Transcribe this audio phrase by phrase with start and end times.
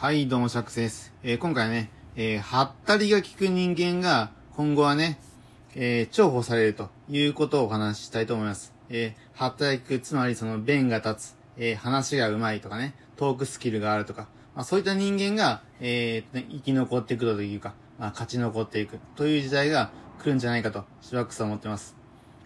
[0.00, 1.12] はい、どうも、シャックスです。
[1.22, 5.20] えー今回ね、えー、はったりが効く人間が、今後はね、
[5.74, 8.72] えー重宝されるということをお話ししたいと思います。
[8.88, 19.90] えー、はったりが効く、つまりその、弁が立つ、えー話が上手いとかね、トークスキルがあるとか、まあ、そういった人間が、えーね生き残っていくというか、まあ、勝ち残っていくという時代が
[20.22, 21.94] 来るんじゃないかと、シバックスは思ってます。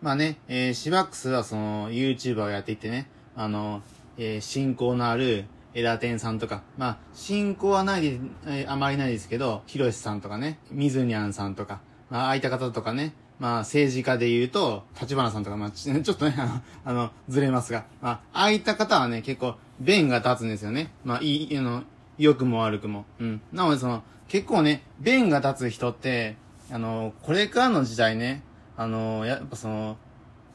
[0.00, 3.82] まあね、えーシバックスはその、YouTuber をやっていてね、あの、
[4.18, 8.06] えー信仰のある、エラテンさんとか、まあ、信仰はない、
[8.46, 20.92] えーあまりないですけど、ヒロシさんとかね、ミズニャンさんとか、まあ、ああいった方とかね、まあ、政治家で言うと、立花さんとか、まあ、ち ょっとね、あの、あの、ずれますが、まあ、ああいった方はね、結構、弁が立つんですよね。
[21.04, 21.84] まあ、いい、あの、
[22.18, 23.06] 良くも悪くも。
[23.18, 23.40] うん。
[23.52, 26.36] なので、その、結構ね、弁が立つ人って、
[26.70, 28.42] あの、これからの時代ね、
[28.76, 29.96] あの、やっぱその、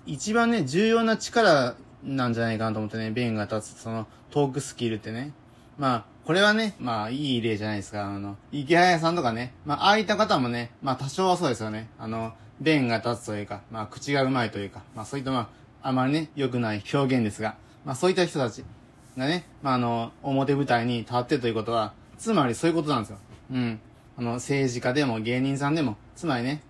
[0.05, 5.33] 一番ね、重要な力なんじゃないかなと思ってね、弁が立つ、その、トークスキルってね。
[5.77, 8.05] まあ、これはね、まあ、いい例じゃないですか。
[8.05, 11.89] あの、池早さんとかね、まあ、ああいった方もね、まあ、多少はそうですよね。
[11.99, 15.49] あの、弁が立つというか、まあ、口がうまいというか、まあ、そういったま
[15.83, 18.63] あ、あまりね、良くない表現ですが、まあ、そういった人たち
[19.17, 23.17] がね、まあ、あの、表舞台に立ってということは、つまりそういうことなんですよ。
[23.51, 23.79] うん。
[24.17, 26.61] あの、政治家でも芸人さんでも、つまりね、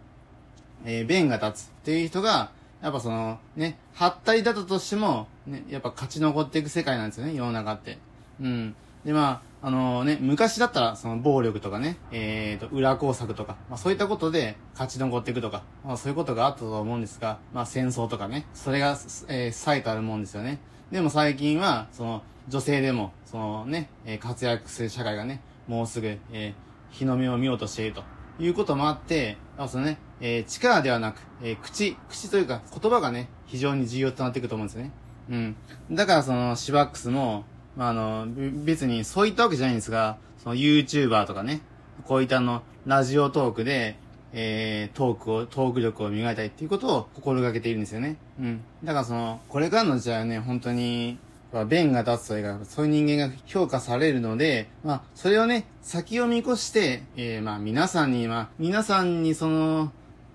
[0.84, 7.98] えー、弁が立つっていう人が、やっぱその、ね、はったりだったとしても、ね、やっぱ勝ち残っていく世界なんですよね、世の中って。
[8.42, 8.76] うん。
[9.06, 20.60] で、まあ、あのね、昔だったら、その暴力とかね、えーと、裏工作とか、まあそういったことで勝ち残っていくとか、まあそういうことがあったと思うんですが、まあ戦争とかね、それが、えー、最たるもんですよね。
[20.92, 28.04] でも最近は、その、女性でも、そのね、えー活躍する社会がね、もうすぐ、えー日の目を見ようとしていると
[28.40, 34.92] いうこともあって、あそのね、えー力ではなく、えー口、口というか言葉がね、非常に重要となっていくと思うんですよね。
[35.30, 35.56] うん。
[35.92, 37.46] だからその、シバックスも、
[37.76, 41.62] まあ、あの、べ別にそういったわけじゃないんですが、その YouTuber とかね、
[42.06, 43.98] こういったあの、ラジオトークで、
[44.34, 48.18] えー、トークを、トーク力を磨いたいっていうことを心がけているんですよね。
[48.40, 48.62] うん。
[48.84, 51.18] だからその、これからの時代はね、本当に、
[51.54, 59.92] まあ弁が立つというか、そういう人間が評価されるので、まあ、それをね、先を見越して、えー、まあ、皆さんに、まあ、皆さんにその、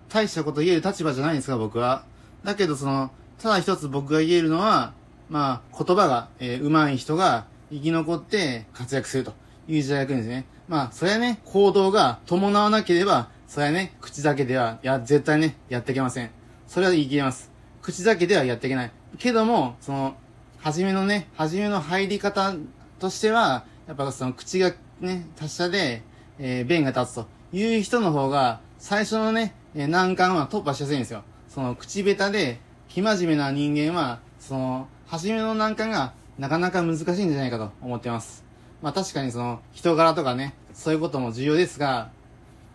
[0.08, 2.04] 大したこと言える立場じゃないんですか、僕は。
[2.42, 4.92] だけど、その、ただ一つ僕が言えるのは、
[5.30, 9.32] まあ、言葉が、えー、上手い人が生き残って活躍すると
[9.66, 10.44] いう時代が来るんですね。
[10.68, 16.30] まあ、それはね、行動が伴わなければ、それはね、口だけでは、や、絶対ね、やっていけません。
[16.66, 17.50] それは言い切れます。
[17.80, 18.92] 口だけではやっていけない。
[19.18, 20.16] けども、その、
[20.58, 22.54] 初めのね、初めの入り方
[22.98, 26.02] としては、やっぱその口がね、達者で、
[26.38, 31.22] えー、弁が立つという人の方が、最初のね、えー難関は突破しやすいんですよ。
[31.48, 38.44] その口下手で、生真面目な人間は、その、初めの難関がなかなか難しいんじゃないかと思ってます。
[38.82, 42.10] まあ確かにその、人柄とかね、そういうことも重要ですが、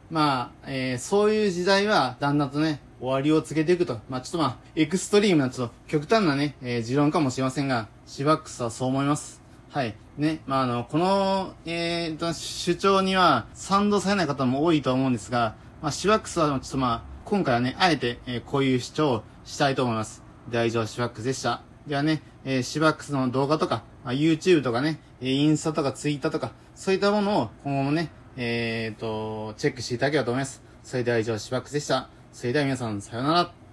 [0.09, 3.99] まあ、えーそういう時代は、だんだんとね、終わりを告げていくと。
[4.07, 9.41] まあちょっとまあ、エクストリームな、ちょっと極端なね、えー持論かもしれませんが、シバックスはそう思います。
[9.69, 9.95] はい。
[10.17, 20.23] ね、まああの、この、えーと、主張には賛同されない方も多いと思うんですが、まあシバックスはちょっとまあ、今回はね、あえて、えーこういう主張をしたいと思います。
[20.49, 21.61] では以上、シバックスでした。
[21.87, 30.61] ではね、えーシバックスの動画とか、まあ、YouTube とかね、インスタとか Twitter とか、そういったものを今後もね、えーと、チェックしていただければと思います。
[30.83, 32.09] それでは以上、シバックスでした。
[32.33, 33.64] それでは皆さん、さようなら。